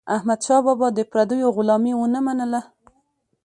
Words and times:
احمدشاه 0.15 0.59
بابا 0.65 0.87
د 0.93 0.99
پردیو 1.11 1.53
غلامي 1.57 1.93
ونه 1.95 2.19
منله. 2.25 2.61